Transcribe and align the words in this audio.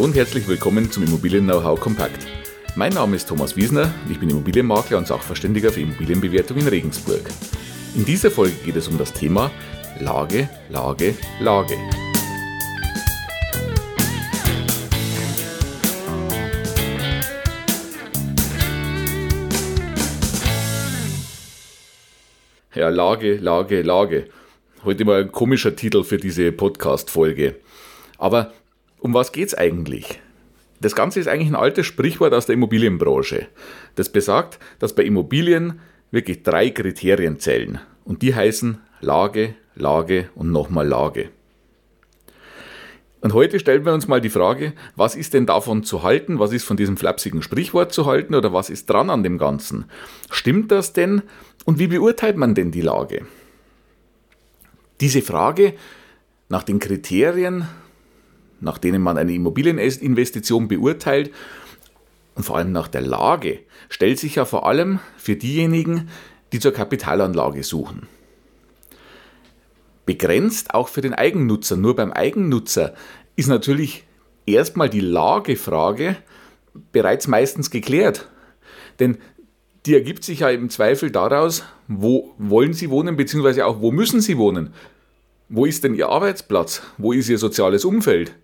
Und 0.00 0.16
herzlich 0.16 0.48
willkommen 0.48 0.90
zum 0.90 1.02
Immobilien-Know-how 1.02 1.78
Kompakt. 1.78 2.26
Mein 2.74 2.94
Name 2.94 3.16
ist 3.16 3.28
Thomas 3.28 3.54
Wiesner 3.54 3.92
ich 4.08 4.18
bin 4.18 4.30
Immobilienmakler 4.30 4.96
und 4.96 5.06
Sachverständiger 5.06 5.70
für 5.70 5.82
Immobilienbewertung 5.82 6.56
in 6.56 6.68
Regensburg. 6.68 7.20
In 7.94 8.06
dieser 8.06 8.30
Folge 8.30 8.54
geht 8.64 8.76
es 8.76 8.88
um 8.88 8.96
das 8.96 9.12
Thema 9.12 9.50
Lage, 10.00 10.48
Lage, 10.70 11.14
Lage. 11.38 11.74
Ja, 22.74 22.88
Lage, 22.88 23.36
Lage, 23.36 23.82
Lage. 23.82 24.30
Heute 24.82 25.04
mal 25.04 25.24
ein 25.24 25.30
komischer 25.30 25.76
Titel 25.76 26.04
für 26.04 26.16
diese 26.16 26.52
Podcast-Folge. 26.52 27.56
Aber 28.16 28.50
um 29.00 29.14
was 29.14 29.32
geht's 29.32 29.54
eigentlich? 29.54 30.20
Das 30.80 30.94
Ganze 30.94 31.20
ist 31.20 31.28
eigentlich 31.28 31.48
ein 31.48 31.56
altes 31.56 31.86
Sprichwort 31.86 32.32
aus 32.32 32.46
der 32.46 32.54
Immobilienbranche. 32.54 33.48
Das 33.96 34.10
besagt, 34.10 34.58
dass 34.78 34.94
bei 34.94 35.02
Immobilien 35.02 35.80
wirklich 36.10 36.42
drei 36.42 36.70
Kriterien 36.70 37.38
zählen. 37.38 37.80
Und 38.04 38.22
die 38.22 38.34
heißen 38.34 38.78
Lage, 39.00 39.54
Lage 39.74 40.30
und 40.34 40.52
nochmal 40.52 40.86
Lage. 40.86 41.30
Und 43.20 43.34
heute 43.34 43.60
stellen 43.60 43.84
wir 43.84 43.92
uns 43.92 44.08
mal 44.08 44.22
die 44.22 44.30
Frage, 44.30 44.72
was 44.96 45.14
ist 45.14 45.34
denn 45.34 45.44
davon 45.44 45.84
zu 45.84 46.02
halten? 46.02 46.38
Was 46.38 46.52
ist 46.52 46.64
von 46.64 46.78
diesem 46.78 46.96
flapsigen 46.96 47.42
Sprichwort 47.42 47.92
zu 47.92 48.06
halten 48.06 48.34
oder 48.34 48.54
was 48.54 48.70
ist 48.70 48.88
dran 48.88 49.10
an 49.10 49.22
dem 49.22 49.36
Ganzen? 49.36 49.84
Stimmt 50.30 50.72
das 50.72 50.94
denn? 50.94 51.22
Und 51.66 51.78
wie 51.78 51.88
beurteilt 51.88 52.38
man 52.38 52.54
denn 52.54 52.70
die 52.70 52.80
Lage? 52.80 53.26
Diese 55.02 55.20
Frage 55.20 55.74
nach 56.48 56.62
den 56.62 56.78
Kriterien 56.78 57.68
nach 58.60 58.78
denen 58.78 59.02
man 59.02 59.18
eine 59.18 59.32
Immobilieninvestition 59.32 60.68
beurteilt 60.68 61.30
und 62.34 62.44
vor 62.44 62.56
allem 62.56 62.72
nach 62.72 62.88
der 62.88 63.02
Lage, 63.02 63.60
stellt 63.88 64.18
sich 64.18 64.36
ja 64.36 64.44
vor 64.44 64.66
allem 64.66 65.00
für 65.16 65.36
diejenigen, 65.36 66.08
die 66.52 66.60
zur 66.60 66.72
Kapitalanlage 66.72 67.62
suchen. 67.62 68.06
Begrenzt 70.06 70.74
auch 70.74 70.88
für 70.88 71.00
den 71.00 71.14
Eigennutzer. 71.14 71.76
Nur 71.76 71.94
beim 71.94 72.12
Eigennutzer 72.12 72.94
ist 73.36 73.48
natürlich 73.48 74.04
erstmal 74.46 74.88
die 74.88 75.00
Lagefrage 75.00 76.16
bereits 76.92 77.28
meistens 77.28 77.70
geklärt. 77.70 78.28
Denn 78.98 79.18
die 79.86 79.94
ergibt 79.94 80.24
sich 80.24 80.40
ja 80.40 80.50
im 80.50 80.68
Zweifel 80.70 81.10
daraus, 81.10 81.64
wo 81.88 82.34
wollen 82.38 82.72
Sie 82.72 82.90
wohnen, 82.90 83.16
beziehungsweise 83.16 83.66
auch 83.66 83.80
wo 83.80 83.92
müssen 83.92 84.20
Sie 84.20 84.36
wohnen. 84.36 84.74
Wo 85.48 85.64
ist 85.64 85.84
denn 85.84 85.94
Ihr 85.94 86.08
Arbeitsplatz? 86.08 86.82
Wo 86.98 87.12
ist 87.12 87.28
Ihr 87.28 87.38
soziales 87.38 87.84
Umfeld? 87.84 88.34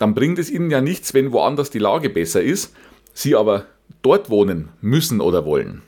Dann 0.00 0.14
bringt 0.14 0.38
es 0.38 0.50
ihnen 0.50 0.70
ja 0.70 0.80
nichts, 0.80 1.12
wenn 1.12 1.30
woanders 1.30 1.68
die 1.68 1.78
Lage 1.78 2.08
besser 2.08 2.42
ist, 2.42 2.74
sie 3.12 3.36
aber 3.36 3.66
dort 4.00 4.30
wohnen 4.30 4.70
müssen 4.80 5.20
oder 5.20 5.44
wollen. 5.44 5.82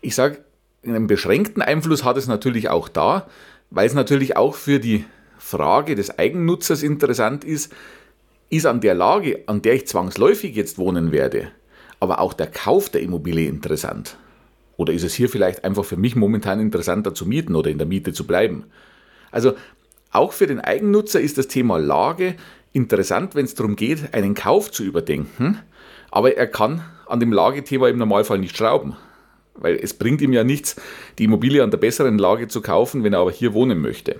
Ich 0.00 0.16
sage, 0.16 0.38
einen 0.84 1.06
beschränkten 1.06 1.62
Einfluss 1.62 2.02
hat 2.02 2.16
es 2.16 2.26
natürlich 2.26 2.68
auch 2.68 2.88
da, 2.88 3.28
weil 3.70 3.86
es 3.86 3.94
natürlich 3.94 4.36
auch 4.36 4.56
für 4.56 4.80
die 4.80 5.04
Frage 5.38 5.94
des 5.94 6.18
Eigennutzers 6.18 6.82
interessant 6.82 7.44
ist, 7.44 7.72
ist 8.50 8.66
an 8.66 8.80
der 8.80 8.94
Lage, 8.94 9.44
an 9.46 9.62
der 9.62 9.74
ich 9.74 9.86
zwangsläufig 9.86 10.56
jetzt 10.56 10.78
wohnen 10.78 11.12
werde, 11.12 11.52
aber 12.00 12.18
auch 12.18 12.32
der 12.32 12.48
Kauf 12.48 12.90
der 12.90 13.02
Immobilie 13.02 13.48
interessant? 13.48 14.16
Oder 14.76 14.92
ist 14.92 15.04
es 15.04 15.14
hier 15.14 15.28
vielleicht 15.28 15.62
einfach 15.62 15.84
für 15.84 15.96
mich 15.96 16.16
momentan 16.16 16.58
interessanter 16.58 17.14
zu 17.14 17.24
mieten 17.24 17.54
oder 17.54 17.70
in 17.70 17.78
der 17.78 17.86
Miete 17.86 18.12
zu 18.12 18.26
bleiben? 18.26 18.64
Also 19.30 19.54
auch 20.16 20.32
für 20.32 20.46
den 20.46 20.60
Eigennutzer 20.60 21.20
ist 21.20 21.38
das 21.38 21.48
Thema 21.48 21.78
Lage 21.78 22.34
interessant, 22.72 23.34
wenn 23.34 23.44
es 23.44 23.54
darum 23.54 23.76
geht, 23.76 24.14
einen 24.14 24.34
Kauf 24.34 24.70
zu 24.70 24.82
überdenken. 24.82 25.58
Aber 26.10 26.36
er 26.36 26.46
kann 26.46 26.82
an 27.06 27.20
dem 27.20 27.32
Lagethema 27.32 27.88
im 27.88 27.98
Normalfall 27.98 28.38
nicht 28.38 28.56
schrauben. 28.56 28.96
Weil 29.54 29.76
es 29.76 29.94
bringt 29.94 30.20
ihm 30.20 30.32
ja 30.32 30.44
nichts, 30.44 30.76
die 31.18 31.24
Immobilie 31.24 31.62
an 31.62 31.70
der 31.70 31.78
besseren 31.78 32.18
Lage 32.18 32.48
zu 32.48 32.60
kaufen, 32.60 33.04
wenn 33.04 33.14
er 33.14 33.20
aber 33.20 33.30
hier 33.30 33.54
wohnen 33.54 33.80
möchte. 33.80 34.16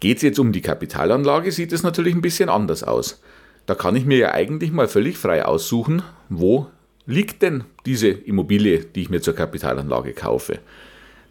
Geht 0.00 0.18
es 0.18 0.22
jetzt 0.22 0.38
um 0.38 0.52
die 0.52 0.62
Kapitalanlage, 0.62 1.52
sieht 1.52 1.72
es 1.72 1.82
natürlich 1.82 2.14
ein 2.14 2.22
bisschen 2.22 2.48
anders 2.48 2.82
aus. 2.82 3.20
Da 3.66 3.74
kann 3.74 3.94
ich 3.94 4.06
mir 4.06 4.16
ja 4.16 4.32
eigentlich 4.32 4.72
mal 4.72 4.88
völlig 4.88 5.18
frei 5.18 5.44
aussuchen, 5.44 6.02
wo 6.30 6.68
liegt 7.04 7.42
denn 7.42 7.64
diese 7.84 8.08
Immobilie, 8.08 8.78
die 8.78 9.02
ich 9.02 9.10
mir 9.10 9.20
zur 9.20 9.34
Kapitalanlage 9.34 10.14
kaufe. 10.14 10.58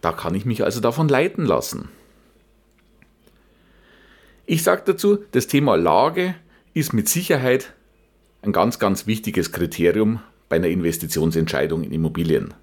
Da 0.01 0.11
kann 0.11 0.35
ich 0.35 0.45
mich 0.45 0.63
also 0.63 0.79
davon 0.79 1.09
leiten 1.09 1.45
lassen. 1.45 1.89
Ich 4.51 4.63
sage 4.63 4.81
dazu, 4.83 5.19
das 5.31 5.45
Thema 5.45 5.75
Lage 5.75 6.33
ist 6.73 6.91
mit 6.91 7.07
Sicherheit 7.07 7.75
ein 8.41 8.51
ganz, 8.51 8.79
ganz 8.79 9.05
wichtiges 9.05 9.51
Kriterium 9.51 10.21
bei 10.49 10.55
einer 10.55 10.69
Investitionsentscheidung 10.69 11.83
in 11.83 11.91
Immobilien. 11.91 12.55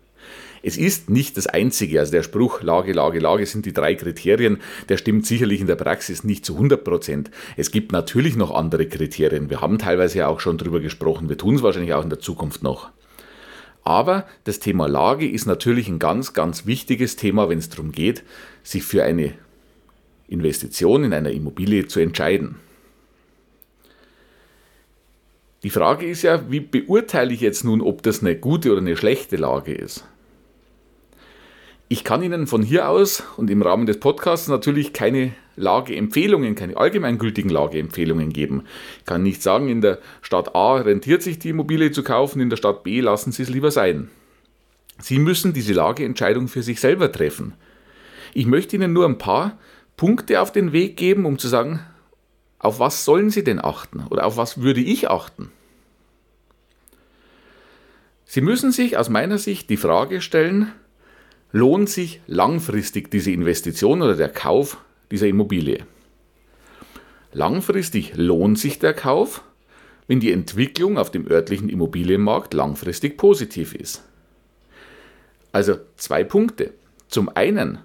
Es 0.64 0.76
ist 0.76 1.10
nicht 1.10 1.36
das 1.36 1.47
einzige, 1.47 2.00
also 2.00 2.10
der 2.10 2.24
Spruch 2.24 2.60
Lage, 2.60 2.92
Lage, 2.92 3.20
Lage 3.20 3.47
sind 3.47 3.66
die 3.66 3.72
drei 3.72 3.94
Kriterien, 3.94 4.58
der 4.88 4.97
stimmt 4.97 5.26
sicherlich 5.26 5.60
in 5.60 5.69
der 5.69 5.76
Praxis 5.76 6.24
nicht 6.24 6.44
zu 6.44 6.54
100 6.54 6.82
Prozent. 6.82 7.30
Es 7.56 7.70
gibt 7.70 7.92
natürlich 7.92 8.34
noch 8.34 8.53
andere 8.53 8.88
Kriterien. 8.88 9.48
Wir 9.48 9.60
haben 9.60 9.78
teilweise 9.78 10.18
ja 10.18 10.26
auch 10.26 10.41
schon 10.41 10.58
drüber 10.58 10.80
gesprochen. 10.80 11.28
Wir 11.28 11.38
tun 11.38 11.54
es 11.54 11.62
wahrscheinlich 11.62 11.94
auch 11.94 12.03
in 12.03 12.10
der 12.10 12.18
Zukunft 12.18 12.64
noch. 12.64 12.91
Aber 13.84 14.26
das 14.42 14.58
Thema 14.58 14.88
Lage 14.88 15.30
ist 15.30 15.47
natürlich 15.47 15.86
ein 15.86 16.00
ganz, 16.00 16.32
ganz 16.32 16.66
wichtiges 16.66 17.14
Thema, 17.14 17.48
wenn 17.48 17.58
es 17.58 17.68
darum 17.68 17.92
geht, 17.92 18.24
sich 18.64 18.82
für 18.82 19.04
eine 19.04 19.34
Investition 20.28 21.04
in 21.04 21.12
einer 21.12 21.31
Immobilie 21.31 21.87
zu 21.87 22.00
entscheiden. 22.00 22.56
Die 25.62 25.70
Frage 25.70 26.06
ist 26.06 26.22
ja, 26.22 26.50
wie 26.50 26.60
beurteile 26.60 27.32
ich 27.32 27.41
jetzt 27.41 27.64
nun, 27.64 27.81
ob 27.81 28.03
das 28.03 28.20
eine 28.20 28.36
gute 28.36 28.70
oder 28.70 28.81
eine 28.81 28.97
schlechte 28.97 29.36
Lage 29.36 29.75
ist? 29.75 30.04
Ich 31.88 32.03
kann 32.03 32.22
Ihnen 32.22 32.47
von 32.47 32.62
hier 32.62 32.88
aus 32.88 33.22
und 33.36 33.48
im 33.48 33.62
Rahmen 33.62 33.86
des 33.86 34.00
Podcasts 34.00 34.48
natürlich 34.48 34.92
keine 34.92 35.32
Lageempfehlungen, 35.54 36.56
keine 36.56 36.76
allgemeingültigen 36.76 37.50
Lageempfehlungen 37.50 38.32
geben. 38.32 38.65
Ich 38.98 39.04
kann 39.06 39.22
nicht 39.22 39.41
sagen, 39.41 39.69
in 39.69 39.81
der 39.81 40.00
Stadt 40.20 40.54
A 40.54 40.76
rentiert 40.76 41.22
sich 41.22 41.38
die 41.38 41.50
Immobilie 41.50 41.92
zu 41.92 42.03
kaufen, 42.03 42.41
in 42.41 42.50
der 42.50 42.56
Stadt 42.56 42.82
B 42.82 43.00
lassen 43.00 43.32
Sie 43.32 43.42
es 43.42 43.48
lieber 43.48 43.70
sein. 43.70 44.10
Sie 44.98 45.19
müssen 45.19 45.53
diese 45.53 45.75
Lageentscheidung 45.75 46.48
für 46.48 46.62
sich 46.62 46.81
selber 46.81 47.12
treffen. 47.12 47.54
Ich 48.34 48.47
möchte 48.47 48.76
Ihnen 48.76 48.92
nur 48.92 49.06
ein 49.06 49.19
paar 49.19 49.59
Punkte 49.97 50.41
auf 50.41 50.53
den 50.53 50.73
Weg 50.73 50.97
geben, 50.97 51.25
um 51.25 51.39
zu 51.39 51.49
sagen, 51.49 51.81
auf 52.59 52.81
was 52.81 53.05
sollen 53.05 53.31
Sie 53.31 53.45
denn 53.45 53.62
achten 53.62 54.05
oder 54.11 54.27
auf 54.27 54.37
was 54.37 54.61
würde 54.61 54.81
ich 54.81 55.11
achten? 55.11 55.51
Sie 58.25 58.41
müssen 58.41 58.73
sich 58.73 58.99
aus 58.99 59.09
meiner 59.09 59.39
Sicht 59.39 59.71
die 59.71 59.77
Frage 59.77 60.21
stellen, 60.21 60.73
lohnt 61.53 61.89
sich 61.89 62.21
langfristig 62.27 63.11
diese 63.11 63.31
Investition 63.31 64.03
oder 64.03 64.17
der 64.17 64.29
Kauf 64.29 64.79
dieser 65.11 65.29
Immobilie? 65.29 65.87
Langfristig 67.33 68.17
lohnt 68.17 68.59
sich 68.59 68.78
der 68.78 68.95
Kauf, 68.95 69.43
wenn 70.09 70.21
die 70.21 70.33
Entwicklung 70.33 70.99
auf 70.99 71.11
dem 71.11 71.27
örtlichen 71.31 71.69
Immobilienmarkt 71.69 72.55
langfristig 72.55 73.17
positiv 73.17 73.75
ist. 73.75 74.03
Also 75.53 75.77
zwei 75.97 76.25
Punkte. 76.25 76.73
Zum 77.09 77.28
einen 77.28 77.78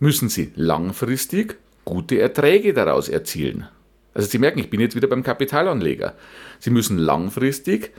müssen 0.00 0.28
Sie 0.28 0.50
langfristig 0.56 1.58
gute 1.84 2.18
Erträge 2.18 2.72
daraus 2.72 3.08
erzielen. 3.08 3.68
Also 4.12 4.28
Sie 4.28 4.38
merken, 4.38 4.58
ich 4.58 4.70
bin 4.70 4.80
jetzt 4.80 4.96
wieder 4.96 5.06
beim 5.06 5.22
Kapitalanleger. 5.22 6.14
Sie 6.58 6.70
müssen 6.70 6.98
langfristig 6.98 7.92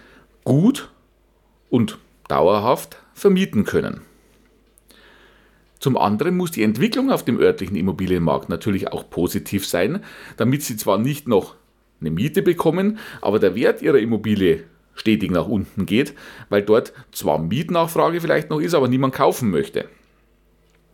gut 0.44 0.92
und 1.70 2.00
dauerhaft 2.28 2.98
vermieten 3.14 3.64
können. 3.64 4.02
Zum 5.80 5.98
anderen 5.98 6.38
muss 6.38 6.52
die 6.52 6.64
Entwicklung 6.64 7.12
auf 7.12 7.26
dem 7.26 7.40
örtlichen 7.40 7.76
Immobilienmarkt 7.76 8.50
natürlich 8.50 8.92
auch 8.92 9.10
positiv 9.10 9.66
sein, 9.66 10.04
damit 10.38 10.64
Sie 10.64 10.78
zwar 10.78 10.98
nicht 10.98 11.28
noch 11.28 11.56
eine 12.00 12.12
Miete 12.12 12.42
bekommen, 12.42 13.00
aber 13.22 13.40
der 13.40 13.56
Wert 13.56 13.82
Ihrer 13.82 13.98
Immobilie 13.98 14.64
stetig 14.94 15.32
nach 15.32 15.48
unten 15.48 15.86
geht, 15.86 16.14
weil 16.50 16.62
dort 16.62 16.94
zwar 17.12 17.40
Mietnachfrage 17.40 18.22
vielleicht 18.22 18.50
noch 18.50 18.60
ist, 18.60 18.76
aber 18.76 18.88
niemand 18.88 19.16
kaufen 19.16 19.50
möchte. 19.50 19.88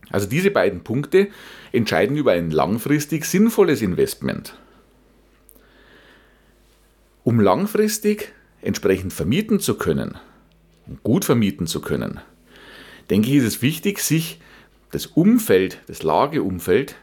Also 0.09 0.27
diese 0.27 0.51
beiden 0.51 0.83
Punkte 0.83 1.27
entscheiden 1.71 2.17
über 2.17 2.31
ein 2.31 2.51
langfristig 2.51 3.25
sinnvolles 3.25 3.81
Investment. 3.81 4.55
Um 7.23 7.39
langfristig 7.39 8.33
entsprechend 8.61 9.13
vermieten 9.13 9.59
zu 9.59 9.75
können 9.75 10.17
gut 11.03 11.25
vermieten 11.25 11.67
zu 11.67 11.81
können, 11.81 12.19
denke 13.09 13.29
ich, 13.29 13.35
ist 13.35 13.43
es 13.43 13.61
wichtig, 13.61 13.99
sich 13.99 14.39
das 14.91 15.05
Umfeld, 15.05 15.79
das 15.87 16.03
Lageumfeld 16.03 16.95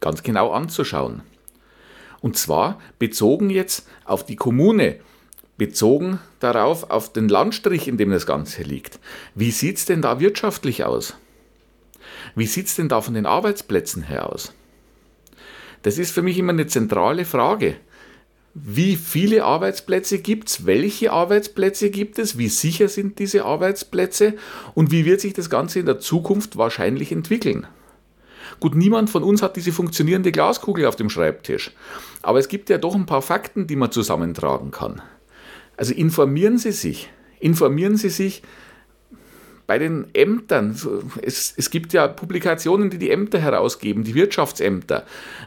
ganz 0.00 0.22
genau 0.22 0.50
anzuschauen. 0.50 1.22
Und 2.20 2.36
zwar 2.36 2.80
bezogen 2.98 3.50
jetzt 3.50 3.88
auf 4.04 4.24
die 4.24 4.36
Kommune, 4.36 4.98
bezogen 5.56 6.18
darauf 6.40 6.90
auf 6.90 7.12
den 7.12 7.28
Landstrich, 7.28 7.86
in 7.86 7.96
dem 7.96 8.10
das 8.10 8.26
Ganze 8.26 8.62
liegt. 8.62 8.98
Wie 9.34 9.50
sieht 9.50 9.76
es 9.76 9.84
denn 9.84 10.02
da 10.02 10.20
wirtschaftlich 10.20 10.84
aus? 10.84 11.16
Wie 12.34 12.46
sieht 12.46 12.66
es 12.66 12.76
denn 12.76 12.88
da 12.88 13.00
von 13.00 13.14
den 13.14 13.26
Arbeitsplätzen 13.26 14.02
her 14.02 14.32
aus? 14.32 14.52
Das 15.82 15.98
ist 15.98 16.12
für 16.12 16.22
mich 16.22 16.38
immer 16.38 16.52
eine 16.52 16.66
zentrale 16.66 17.24
Frage. 17.24 17.76
Wie 18.54 18.96
viele 18.96 19.44
Arbeitsplätze 19.44 20.18
gibt 20.18 20.48
es? 20.48 20.64
Welche 20.64 21.12
Arbeitsplätze 21.12 21.90
gibt 21.90 22.18
es? 22.18 22.38
Wie 22.38 22.48
sicher 22.48 22.88
sind 22.88 23.18
diese 23.18 23.44
Arbeitsplätze? 23.44 24.34
Und 24.74 24.92
wie 24.92 25.04
wird 25.04 25.20
sich 25.20 25.32
das 25.32 25.50
Ganze 25.50 25.80
in 25.80 25.86
der 25.86 25.98
Zukunft 25.98 26.56
wahrscheinlich 26.56 27.10
entwickeln? 27.10 27.66
Gut, 28.60 28.76
niemand 28.76 29.10
von 29.10 29.24
uns 29.24 29.42
hat 29.42 29.56
diese 29.56 29.72
funktionierende 29.72 30.30
Glaskugel 30.30 30.86
auf 30.86 30.96
dem 30.96 31.10
Schreibtisch. 31.10 31.72
Aber 32.22 32.38
es 32.38 32.48
gibt 32.48 32.70
ja 32.70 32.78
doch 32.78 32.94
ein 32.94 33.06
paar 33.06 33.22
Fakten, 33.22 33.66
die 33.66 33.76
man 33.76 33.90
zusammentragen 33.90 34.70
kann. 34.70 35.02
Also 35.76 35.92
informieren 35.92 36.58
Sie 36.58 36.72
sich. 36.72 37.10
Informieren 37.40 37.96
Sie 37.96 38.08
sich, 38.08 38.42
bei 39.66 39.78
den 39.78 40.06
Ämtern, 40.12 40.76
es, 41.22 41.54
es 41.56 41.70
gibt 41.70 41.92
ja 41.92 42.06
Publikationen, 42.08 42.90
die 42.90 42.98
die 42.98 43.10
Ämter 43.10 43.38
herausgeben, 43.38 44.04
die 44.04 44.14
Wirtschaftsämter. 44.14 45.04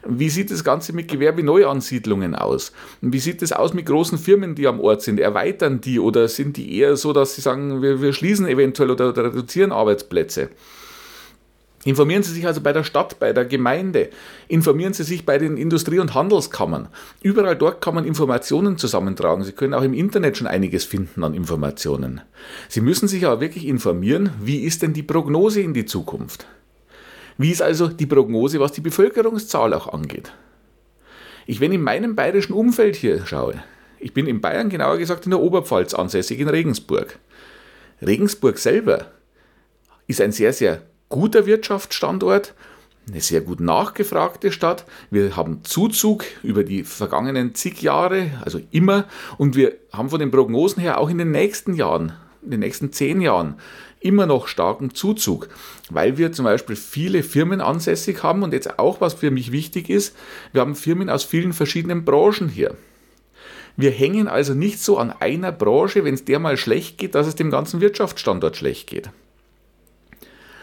Wie 0.08 0.30
sieht 0.30 0.50
das 0.50 0.64
Ganze 0.64 0.94
mit 0.94 1.08
Gewerbeneuansiedlungen 1.08 2.34
aus? 2.34 2.72
Wie 3.02 3.20
sieht 3.20 3.42
es 3.42 3.52
aus 3.52 3.74
mit 3.74 3.86
großen 3.86 4.18
Firmen, 4.18 4.56
die 4.56 4.68
am 4.68 4.80
Ort 4.80 5.04
sind? 5.04 5.20
Erweitern 5.20 5.82
die 5.82 6.00
oder 6.00 6.28
sind 6.28 6.58
die 6.58 6.78
eher 6.78 6.96
so, 6.96 7.14
dass 7.14 7.36
sie 7.36 7.42
sagen, 7.42 7.82
wir, 7.82 8.02
wir 8.02 8.14
schließen 8.14 8.48
eventuell 8.48 8.90
oder, 8.90 9.10
oder 9.10 9.26
reduzieren 9.26 9.72
Arbeitsplätze? 9.72 10.50
Informieren 11.86 12.24
Sie 12.24 12.34
sich 12.34 12.46
also 12.48 12.60
bei 12.62 12.74
der 12.74 12.84
Stadt, 12.84 13.20
bei 13.20 13.34
der 13.34 13.46
Gemeinde. 13.46 14.10
Informieren 14.48 14.94
Sie 14.94 15.04
sich 15.04 15.26
bei 15.26 15.38
den 15.38 15.58
Industrie- 15.58 16.00
und 16.00 16.16
Handelskammern. 16.16 16.90
Überall 17.22 17.56
dort 17.56 17.82
kann 17.82 17.96
man 17.96 18.06
Informationen 18.06 18.78
zusammentragen. 18.78 19.44
Sie 19.44 19.52
können 19.52 19.74
auch 19.74 19.84
im 19.84 19.94
Internet 19.94 20.38
schon 20.38 20.48
einiges 20.48 20.84
finden 20.84 21.24
an 21.24 21.34
Informationen. 21.34 22.22
Sie 22.68 22.82
müssen 22.82 23.08
sich 23.08 23.26
aber 23.26 23.42
wirklich 23.42 23.68
informieren, 23.68 24.32
wie 24.42 24.60
ist 24.60 24.82
denn 24.82 24.94
die 24.94 25.04
Prognose 25.04 25.62
in 25.62 25.74
die 25.74 25.86
Zukunft? 25.86 26.48
Wie 27.38 27.52
ist 27.52 27.62
also 27.62 27.88
die 27.88 28.08
Prognose, 28.08 28.60
was 28.60 28.72
die 28.72 28.82
Bevölkerungszahl 28.82 29.74
auch 29.74 29.94
angeht? 29.94 30.34
Ich, 31.46 31.62
wenn 31.62 31.72
in 31.72 31.84
meinem 31.84 32.16
bayerischen 32.16 32.54
Umfeld 32.54 32.96
hier 32.96 33.26
schaue, 33.26 33.64
ich 34.00 34.14
bin 34.14 34.28
in 34.28 34.42
Bayern 34.42 34.70
genauer 34.70 34.98
gesagt 34.98 35.26
in 35.26 35.32
der 35.32 35.40
Oberpfalz 35.40 35.94
ansässig, 35.94 36.40
in 36.40 36.50
Regensburg. 36.50 37.20
Regensburg 38.02 38.58
selber 38.58 39.12
ist 40.08 40.22
ein 40.22 40.32
sehr, 40.32 40.54
sehr 40.54 40.82
guter 41.10 41.46
Wirtschaftsstandort, 41.46 42.54
eine 43.10 43.22
sehr 43.22 43.42
gut 43.42 43.62
nachgefragte 43.62 44.52
Stadt. 44.52 44.86
Wir 45.10 45.38
haben 45.38 45.64
Zuzug 45.64 46.26
über 46.44 46.64
die 46.64 46.84
vergangenen 46.84 47.56
zig 47.56 47.82
Jahre, 47.82 48.32
also 48.44 48.60
immer, 48.72 49.06
und 49.38 49.56
wir 49.56 49.76
haben 49.94 50.10
von 50.10 50.20
den 50.20 50.32
Prognosen 50.32 50.82
her 50.82 51.00
auch 51.00 51.10
in 51.10 51.18
den 51.18 51.32
nächsten 51.32 51.74
Jahren, 51.74 52.14
in 52.42 52.52
den 52.52 52.60
nächsten 52.60 52.92
zehn 52.92 53.22
Jahren, 53.22 53.56
immer 54.00 54.26
noch 54.26 54.48
starken 54.48 54.94
Zuzug, 54.94 55.50
weil 55.90 56.18
wir 56.18 56.32
zum 56.32 56.46
Beispiel 56.46 56.76
viele 56.76 57.24
Firmen 57.24 57.62
ansässig 57.62 58.24
haben 58.24 58.44
und 58.44 58.54
jetzt 58.54 58.78
auch, 58.78 59.02
was 59.02 59.16
für 59.16 59.32
mich 59.32 59.52
wichtig 59.52 59.90
ist, 59.90 60.16
wir 60.52 60.62
haben 60.62 60.76
Firmen 60.76 61.10
aus 61.10 61.24
vielen 61.24 61.54
verschiedenen 61.54 62.04
Branchen 62.04 62.50
hier. 62.50 62.76
Wir 63.78 63.92
hängen 63.92 64.28
also 64.28 64.54
nicht 64.54 64.80
so 64.80 64.98
an 64.98 65.12
einer 65.12 65.52
Branche, 65.52 66.04
wenn 66.04 66.16
es 66.16 66.26
der 66.26 66.40
mal 66.40 66.58
schlecht 66.58 66.98
geht, 66.98 67.16
dass 67.16 67.28
es 67.28 67.36
dem 67.36 67.52
ganzen 67.52 67.80
Wirtschaftsstandort 67.80 68.58
schlecht 68.58 68.90
geht. 68.90 69.12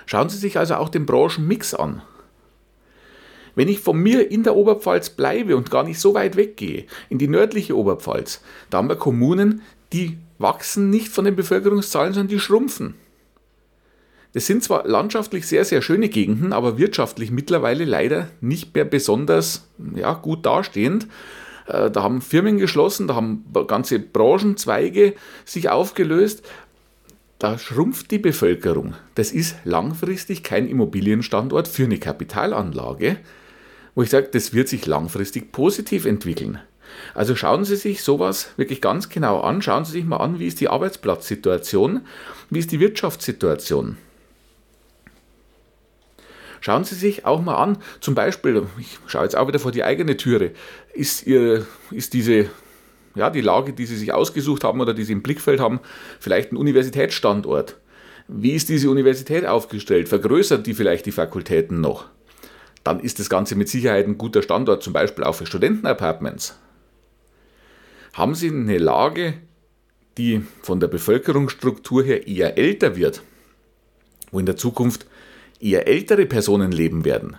Schauen 0.06 0.28
Sie 0.28 0.38
sich 0.38 0.58
also 0.58 0.74
auch 0.76 0.88
den 0.88 1.06
Branchenmix 1.06 1.74
an. 1.74 2.02
Wenn 3.54 3.68
ich 3.68 3.80
von 3.80 3.98
mir 3.98 4.30
in 4.30 4.42
der 4.42 4.56
Oberpfalz 4.56 5.10
bleibe 5.10 5.56
und 5.56 5.70
gar 5.70 5.84
nicht 5.84 6.00
so 6.00 6.14
weit 6.14 6.36
weggehe, 6.36 6.86
in 7.08 7.18
die 7.18 7.28
nördliche 7.28 7.76
Oberpfalz, 7.76 8.42
da 8.70 8.78
haben 8.78 8.88
wir 8.88 8.96
Kommunen, 8.96 9.62
die 9.92 10.18
wachsen 10.38 10.90
nicht 10.90 11.08
von 11.08 11.24
den 11.24 11.36
Bevölkerungszahlen, 11.36 12.12
sondern 12.12 12.28
die 12.28 12.40
schrumpfen. 12.40 12.94
Das 14.32 14.46
sind 14.46 14.64
zwar 14.64 14.86
landschaftlich 14.86 15.46
sehr, 15.46 15.64
sehr 15.64 15.80
schöne 15.80 16.08
Gegenden, 16.08 16.52
aber 16.52 16.76
wirtschaftlich 16.76 17.30
mittlerweile 17.30 17.84
leider 17.84 18.28
nicht 18.40 18.74
mehr 18.74 18.84
besonders 18.84 19.68
ja, 19.94 20.12
gut 20.14 20.44
dastehend. 20.44 21.06
Äh, 21.66 21.92
da 21.92 22.02
haben 22.02 22.20
Firmen 22.20 22.58
geschlossen, 22.58 23.06
da 23.06 23.14
haben 23.14 23.44
ganze 23.68 24.00
Branchenzweige 24.00 25.14
sich 25.44 25.70
aufgelöst 25.70 26.44
da 27.44 27.58
schrumpft 27.58 28.10
die 28.10 28.18
Bevölkerung. 28.18 28.94
Das 29.16 29.30
ist 29.30 29.56
langfristig 29.64 30.42
kein 30.42 30.66
Immobilienstandort 30.66 31.68
für 31.68 31.84
eine 31.84 31.98
Kapitalanlage, 31.98 33.18
wo 33.94 34.02
ich 34.02 34.08
sage, 34.08 34.30
das 34.32 34.54
wird 34.54 34.66
sich 34.66 34.86
langfristig 34.86 35.52
positiv 35.52 36.06
entwickeln. 36.06 36.58
Also 37.12 37.36
schauen 37.36 37.66
Sie 37.66 37.76
sich 37.76 38.02
sowas 38.02 38.48
wirklich 38.56 38.80
ganz 38.80 39.10
genau 39.10 39.42
an. 39.42 39.60
Schauen 39.60 39.84
Sie 39.84 39.92
sich 39.92 40.06
mal 40.06 40.16
an, 40.16 40.38
wie 40.38 40.46
ist 40.46 40.58
die 40.58 40.70
Arbeitsplatzsituation, 40.70 42.06
wie 42.48 42.60
ist 42.60 42.72
die 42.72 42.80
Wirtschaftssituation. 42.80 43.98
Schauen 46.62 46.84
Sie 46.84 46.94
sich 46.94 47.26
auch 47.26 47.42
mal 47.42 47.56
an, 47.56 47.76
zum 48.00 48.14
Beispiel, 48.14 48.62
ich 48.78 48.98
schaue 49.06 49.24
jetzt 49.24 49.36
auch 49.36 49.48
wieder 49.48 49.58
vor 49.58 49.70
die 49.70 49.84
eigene 49.84 50.16
Türe, 50.16 50.52
ist, 50.94 51.26
ihr, 51.26 51.66
ist 51.90 52.14
diese 52.14 52.48
ja, 53.14 53.30
die 53.30 53.40
Lage, 53.40 53.72
die 53.72 53.86
sie 53.86 53.96
sich 53.96 54.12
ausgesucht 54.12 54.64
haben 54.64 54.80
oder 54.80 54.94
die 54.94 55.04
sie 55.04 55.12
im 55.12 55.22
Blickfeld 55.22 55.60
haben, 55.60 55.80
vielleicht 56.18 56.52
ein 56.52 56.56
Universitätsstandort. 56.56 57.76
Wie 58.26 58.52
ist 58.52 58.68
diese 58.68 58.90
Universität 58.90 59.46
aufgestellt? 59.46 60.08
Vergrößert 60.08 60.66
die 60.66 60.74
vielleicht 60.74 61.06
die 61.06 61.12
Fakultäten 61.12 61.80
noch? 61.80 62.06
Dann 62.82 63.00
ist 63.00 63.18
das 63.18 63.30
Ganze 63.30 63.54
mit 63.54 63.68
Sicherheit 63.68 64.06
ein 64.06 64.18
guter 64.18 64.42
Standort, 64.42 64.82
zum 64.82 64.92
Beispiel 64.92 65.24
auch 65.24 65.34
für 65.34 65.46
Studentenapartments. 65.46 66.58
Haben 68.12 68.34
Sie 68.34 68.48
eine 68.48 68.78
Lage, 68.78 69.34
die 70.18 70.44
von 70.62 70.80
der 70.80 70.88
Bevölkerungsstruktur 70.88 72.02
her 72.04 72.26
eher 72.26 72.56
älter 72.56 72.96
wird, 72.96 73.22
wo 74.30 74.38
in 74.38 74.46
der 74.46 74.56
Zukunft 74.56 75.06
eher 75.60 75.88
ältere 75.88 76.26
Personen 76.26 76.72
leben 76.72 77.04
werden? 77.04 77.36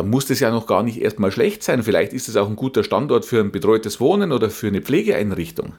Dann 0.00 0.08
muss 0.08 0.24
das 0.24 0.40
ja 0.40 0.50
noch 0.50 0.66
gar 0.66 0.82
nicht 0.82 1.02
erstmal 1.02 1.30
schlecht 1.30 1.62
sein. 1.62 1.82
Vielleicht 1.82 2.14
ist 2.14 2.26
es 2.26 2.36
auch 2.36 2.48
ein 2.48 2.56
guter 2.56 2.84
Standort 2.84 3.26
für 3.26 3.38
ein 3.38 3.52
betreutes 3.52 4.00
Wohnen 4.00 4.32
oder 4.32 4.48
für 4.48 4.68
eine 4.68 4.80
Pflegeeinrichtung. 4.80 5.74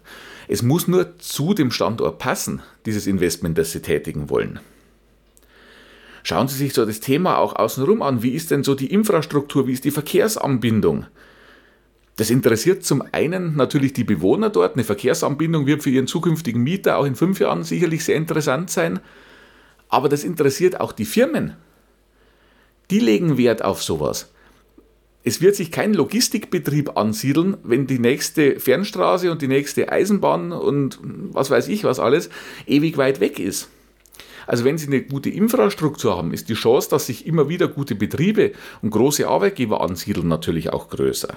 Es 0.48 0.62
muss 0.62 0.88
nur 0.88 1.18
zu 1.18 1.56
dem 1.56 1.72
Standort 1.72 2.20
passen, 2.20 2.62
dieses 2.86 3.08
Investment, 3.08 3.58
das 3.58 3.72
Sie 3.72 3.82
tätigen 3.82 4.30
wollen. 4.30 4.60
Schauen 6.22 6.48
Sie 6.48 6.56
sich 6.56 6.76
so 6.76 6.86
das 6.86 7.00
Thema 7.00 7.40
auch 7.40 7.56
außenrum 7.56 8.04
an. 8.04 8.22
Wie 8.22 8.36
ist 8.36 8.52
denn 8.52 8.64
so 8.64 8.76
die 8.76 8.94
Infrastruktur? 8.94 9.66
Wie 9.66 9.74
ist 9.74 9.86
die 9.86 9.92
Verkehrsanbindung? 9.92 11.08
Das 12.16 12.30
interessiert 12.30 12.86
zum 12.86 13.04
einen 13.12 13.56
natürlich 13.56 13.94
die 13.94 14.04
Bewohner 14.04 14.52
dort. 14.52 14.76
Eine 14.76 14.84
Verkehrsanbindung 14.84 15.66
wird 15.66 15.82
für 15.82 15.90
ihren 15.90 16.06
zukünftigen 16.06 16.62
Mieter 16.62 16.98
auch 16.98 17.06
in 17.06 17.16
fünf 17.16 17.40
Jahren 17.40 17.64
sicherlich 17.64 18.06
sehr 18.06 18.18
interessant 18.18 18.70
sein. 18.70 19.00
Aber 19.90 20.10
das 20.10 20.24
interessiert 20.24 20.80
auch 20.80 20.92
die 20.92 21.06
Firmen 21.06 21.56
die 22.92 23.00
legen 23.00 23.38
Wert 23.38 23.64
auf 23.64 23.82
sowas. 23.82 24.32
Es 25.24 25.42
wird 25.42 25.56
sich 25.56 25.72
kein 25.72 25.94
Logistikbetrieb 25.94 26.98
ansiedeln, 26.98 27.58
wenn 27.64 27.88
die 27.88 28.00
nächste 28.00 28.60
Fernstraße 28.60 29.32
und 29.32 29.42
die 29.42 29.48
nächste 29.48 29.92
Eisenbahn 29.92 30.52
und 30.52 31.00
was 31.02 31.50
weiß 31.52 31.68
ich 31.68 31.84
was 31.84 32.00
alles 32.00 32.30
ewig 32.66 32.98
weit 32.98 33.20
weg 33.20 33.40
ist. 33.40 33.70
Also 34.48 34.66
wenn 34.66 34.78
Sie 34.78 34.88
eine 34.88 35.04
gute 35.04 35.30
Infrastruktur 35.30 36.18
haben, 36.18 36.34
ist 36.34 36.50
die 36.50 36.56
Chance, 36.56 36.90
dass 36.90 37.06
sich 37.06 37.28
immer 37.28 37.48
wieder 37.48 37.68
gute 37.68 37.96
Betriebe 37.96 38.54
und 38.82 38.90
große 38.90 39.28
Arbeitgeber 39.28 39.82
ansiedeln, 39.82 40.28
natürlich 40.28 40.74
auch 40.74 40.90
größer. 40.90 41.36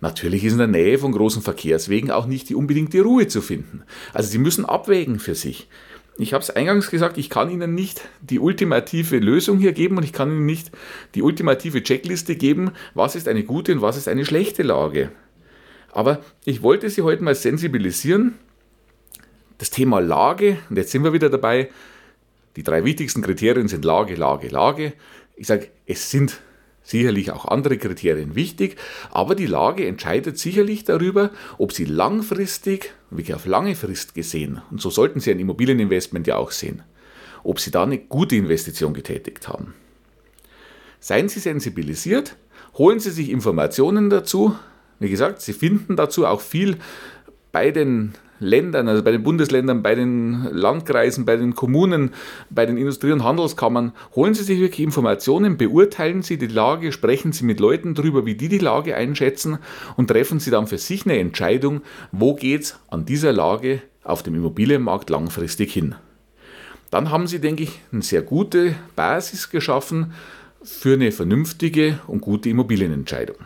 Natürlich 0.00 0.42
ist 0.42 0.54
in 0.54 0.58
der 0.58 0.66
Nähe 0.66 0.98
von 0.98 1.12
großen 1.12 1.42
Verkehrswegen 1.42 2.10
auch 2.10 2.26
nicht 2.26 2.48
die 2.48 2.56
unbedingte 2.56 3.02
Ruhe 3.02 3.28
zu 3.28 3.40
finden. 3.40 3.84
Also 4.12 4.30
Sie 4.30 4.38
müssen 4.38 4.64
abwägen 4.64 5.20
für 5.20 5.36
sich 5.36 5.68
ich 6.18 6.34
habe 6.34 6.42
es 6.42 6.50
eingangs 6.50 6.90
gesagt, 6.90 7.16
ich 7.16 7.30
kann 7.30 7.50
Ihnen 7.50 7.74
nicht 7.74 8.02
die 8.20 8.38
ultimative 8.38 9.18
Lösung 9.18 9.58
hier 9.58 9.72
geben 9.72 9.96
und 9.96 10.02
ich 10.02 10.12
kann 10.12 10.30
Ihnen 10.30 10.46
nicht 10.46 10.70
die 11.14 11.22
ultimative 11.22 11.82
Checkliste 11.82 12.36
geben, 12.36 12.72
was 12.94 13.16
ist 13.16 13.28
eine 13.28 13.44
gute 13.44 13.72
und 13.72 13.82
was 13.82 13.96
ist 13.96 14.08
eine 14.08 14.24
schlechte 14.24 14.62
Lage. 14.62 15.10
Aber 15.90 16.20
ich 16.44 16.62
wollte 16.62 16.90
Sie 16.90 17.02
heute 17.02 17.22
mal 17.22 17.34
sensibilisieren. 17.34 18.34
Das 19.58 19.70
Thema 19.70 20.00
Lage, 20.00 20.58
und 20.68 20.76
jetzt 20.76 20.90
sind 20.90 21.04
wir 21.04 21.12
wieder 21.12 21.30
dabei, 21.30 21.70
die 22.56 22.62
drei 22.62 22.84
wichtigsten 22.84 23.22
Kriterien 23.22 23.68
sind 23.68 23.84
Lage, 23.84 24.14
Lage, 24.14 24.48
Lage. 24.48 24.92
Ich 25.36 25.46
sage, 25.46 25.68
es 25.86 26.10
sind 26.10 26.40
sicherlich 26.82 27.30
auch 27.30 27.46
andere 27.46 27.78
Kriterien 27.78 28.34
wichtig, 28.34 28.76
aber 29.10 29.34
die 29.34 29.46
Lage 29.46 29.86
entscheidet 29.86 30.38
sicherlich 30.38 30.84
darüber, 30.84 31.30
ob 31.58 31.72
Sie 31.72 31.84
langfristig, 31.84 32.94
wirklich 33.10 33.34
auf 33.34 33.46
lange 33.46 33.74
Frist 33.74 34.14
gesehen, 34.14 34.60
und 34.70 34.80
so 34.80 34.90
sollten 34.90 35.20
Sie 35.20 35.30
ein 35.30 35.40
Immobilieninvestment 35.40 36.26
ja 36.26 36.36
auch 36.36 36.50
sehen, 36.50 36.82
ob 37.44 37.60
Sie 37.60 37.70
da 37.70 37.82
eine 37.84 37.98
gute 37.98 38.36
Investition 38.36 38.94
getätigt 38.94 39.48
haben. 39.48 39.74
Seien 41.00 41.28
Sie 41.28 41.40
sensibilisiert, 41.40 42.36
holen 42.74 43.00
Sie 43.00 43.10
sich 43.10 43.30
Informationen 43.30 44.10
dazu. 44.10 44.56
Wie 44.98 45.10
gesagt, 45.10 45.42
Sie 45.42 45.52
finden 45.52 45.96
dazu 45.96 46.26
auch 46.26 46.40
viel 46.40 46.76
bei 47.50 47.70
den 47.70 48.14
Ländern, 48.42 48.88
also 48.88 49.02
bei 49.02 49.12
den 49.12 49.22
Bundesländern, 49.22 49.82
bei 49.82 49.94
den 49.94 50.48
Landkreisen, 50.52 51.24
bei 51.24 51.36
den 51.36 51.54
Kommunen, 51.54 52.10
bei 52.50 52.66
den 52.66 52.76
Industrie- 52.76 53.12
und 53.12 53.24
Handelskammern, 53.24 53.92
holen 54.14 54.34
Sie 54.34 54.44
sich 54.44 54.60
wirklich 54.60 54.80
Informationen, 54.80 55.56
beurteilen 55.56 56.22
Sie 56.22 56.36
die 56.36 56.46
Lage, 56.46 56.92
sprechen 56.92 57.32
Sie 57.32 57.44
mit 57.44 57.60
Leuten 57.60 57.94
darüber, 57.94 58.26
wie 58.26 58.34
die 58.34 58.48
die 58.48 58.58
Lage 58.58 58.96
einschätzen 58.96 59.58
und 59.96 60.08
treffen 60.08 60.40
Sie 60.40 60.50
dann 60.50 60.66
für 60.66 60.78
sich 60.78 61.06
eine 61.06 61.18
Entscheidung, 61.18 61.82
wo 62.10 62.34
geht 62.34 62.62
es 62.62 62.78
an 62.88 63.04
dieser 63.04 63.32
Lage 63.32 63.82
auf 64.04 64.22
dem 64.22 64.34
Immobilienmarkt 64.34 65.10
langfristig 65.10 65.72
hin. 65.72 65.94
Dann 66.90 67.10
haben 67.10 67.26
Sie, 67.26 67.38
denke 67.38 67.62
ich, 67.62 67.80
eine 67.90 68.02
sehr 68.02 68.22
gute 68.22 68.74
Basis 68.96 69.48
geschaffen, 69.48 70.12
für 70.64 70.94
eine 70.94 71.12
vernünftige 71.12 71.98
und 72.06 72.20
gute 72.20 72.48
Immobilienentscheidung. 72.48 73.36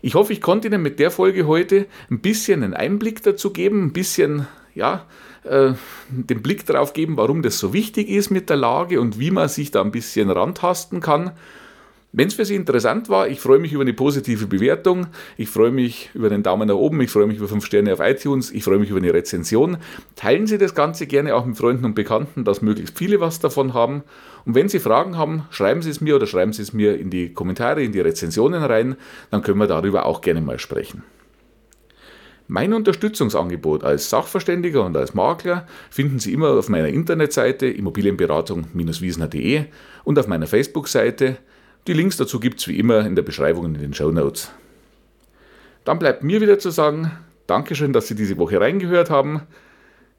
Ich 0.00 0.14
hoffe, 0.14 0.32
ich 0.32 0.40
konnte 0.40 0.68
Ihnen 0.68 0.82
mit 0.82 1.00
der 1.00 1.10
Folge 1.10 1.46
heute 1.46 1.86
ein 2.10 2.20
bisschen 2.20 2.62
einen 2.62 2.74
Einblick 2.74 3.22
dazu 3.22 3.52
geben, 3.52 3.86
ein 3.86 3.92
bisschen, 3.92 4.46
ja, 4.74 5.06
äh, 5.42 5.72
den 6.08 6.42
Blick 6.42 6.66
darauf 6.66 6.92
geben, 6.92 7.16
warum 7.16 7.42
das 7.42 7.58
so 7.58 7.72
wichtig 7.72 8.08
ist 8.08 8.30
mit 8.30 8.48
der 8.48 8.56
Lage 8.56 9.00
und 9.00 9.18
wie 9.18 9.32
man 9.32 9.48
sich 9.48 9.72
da 9.72 9.80
ein 9.80 9.90
bisschen 9.90 10.30
rantasten 10.30 11.00
kann. 11.00 11.32
Wenn 12.10 12.28
es 12.28 12.34
für 12.34 12.46
Sie 12.46 12.54
interessant 12.54 13.10
war, 13.10 13.28
ich 13.28 13.38
freue 13.38 13.58
mich 13.58 13.74
über 13.74 13.82
eine 13.82 13.92
positive 13.92 14.46
Bewertung, 14.46 15.08
ich 15.36 15.50
freue 15.50 15.70
mich 15.70 16.08
über 16.14 16.30
den 16.30 16.42
Daumen 16.42 16.66
nach 16.66 16.74
oben, 16.74 17.02
ich 17.02 17.10
freue 17.10 17.26
mich 17.26 17.36
über 17.36 17.48
5 17.48 17.62
Sterne 17.62 17.92
auf 17.92 18.00
iTunes, 18.00 18.50
ich 18.50 18.64
freue 18.64 18.78
mich 18.78 18.88
über 18.88 18.98
eine 18.98 19.12
Rezension. 19.12 19.76
Teilen 20.16 20.46
Sie 20.46 20.56
das 20.56 20.74
Ganze 20.74 21.06
gerne 21.06 21.34
auch 21.34 21.44
mit 21.44 21.58
Freunden 21.58 21.84
und 21.84 21.94
Bekannten, 21.94 22.44
dass 22.44 22.62
möglichst 22.62 22.96
viele 22.96 23.20
was 23.20 23.40
davon 23.40 23.74
haben. 23.74 24.04
Und 24.46 24.54
wenn 24.54 24.70
Sie 24.70 24.78
Fragen 24.78 25.18
haben, 25.18 25.42
schreiben 25.50 25.82
Sie 25.82 25.90
es 25.90 26.00
mir 26.00 26.16
oder 26.16 26.26
schreiben 26.26 26.54
Sie 26.54 26.62
es 26.62 26.72
mir 26.72 26.98
in 26.98 27.10
die 27.10 27.34
Kommentare, 27.34 27.82
in 27.82 27.92
die 27.92 28.00
Rezensionen 28.00 28.62
rein, 28.62 28.96
dann 29.30 29.42
können 29.42 29.58
wir 29.58 29.66
darüber 29.66 30.06
auch 30.06 30.22
gerne 30.22 30.40
mal 30.40 30.58
sprechen. 30.58 31.02
Mein 32.50 32.72
Unterstützungsangebot 32.72 33.84
als 33.84 34.08
Sachverständiger 34.08 34.82
und 34.82 34.96
als 34.96 35.12
Makler 35.12 35.66
finden 35.90 36.18
Sie 36.18 36.32
immer 36.32 36.52
auf 36.52 36.70
meiner 36.70 36.88
Internetseite 36.88 37.66
immobilienberatung-wiesner.de 37.66 39.64
und 40.04 40.18
auf 40.18 40.26
meiner 40.26 40.46
Facebook-Seite 40.46 41.36
die 41.86 41.92
Links 41.92 42.16
dazu 42.16 42.40
gibt 42.40 42.60
es 42.60 42.68
wie 42.68 42.78
immer 42.78 43.06
in 43.06 43.14
der 43.14 43.22
Beschreibung 43.22 43.64
und 43.64 43.74
in 43.76 43.80
den 43.80 43.94
Show 43.94 44.10
Notes. 44.10 44.50
Dann 45.84 45.98
bleibt 45.98 46.22
mir 46.22 46.40
wieder 46.40 46.58
zu 46.58 46.70
sagen, 46.70 47.10
Dankeschön, 47.46 47.94
dass 47.94 48.06
Sie 48.06 48.14
diese 48.14 48.36
Woche 48.36 48.60
reingehört 48.60 49.08
haben. 49.08 49.40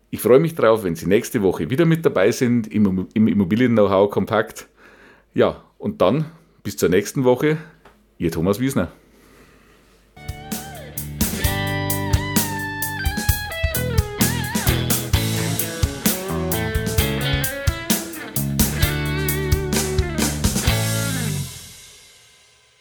Ich 0.10 0.20
freue 0.20 0.40
mich 0.40 0.56
drauf, 0.56 0.84
wenn 0.84 0.96
Sie 0.96 1.06
nächste 1.06 1.44
Woche 1.44 1.70
wieder 1.70 1.86
mit 1.86 2.04
dabei 2.04 2.32
sind 2.32 2.66
im, 2.74 3.08
Immobilien-Know-how 3.14 4.10
Kompakt. 4.10 4.68
Ja, 5.36 5.64
und 5.78 6.02
dann 6.02 6.26
bis 6.64 6.78
zur 6.78 6.90
nächsten 6.90 7.24
Woche, 7.24 7.58
Ihr 8.18 8.32
Thomas 8.32 8.60
Wiesner. 8.60 8.92